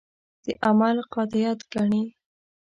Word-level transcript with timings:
د 0.43 0.45
عمل 0.67 0.97
قاطعیت 1.13 1.59
ګڼي. 1.73 2.03